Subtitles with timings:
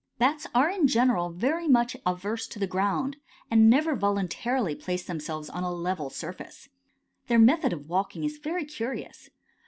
[0.17, 3.17] Bats are in general very much averse to the ground,
[3.51, 6.69] and never voluntarily place themselves on a level surface.
[7.27, 9.29] Their method of walking is very curious.